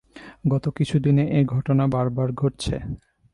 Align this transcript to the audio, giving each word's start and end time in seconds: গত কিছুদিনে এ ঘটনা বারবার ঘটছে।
গত 0.51 0.65
কিছুদিনে 0.69 1.23
এ 1.31 1.41
ঘটনা 1.45 1.83
বারবার 1.87 2.29
ঘটছে। 2.31 2.75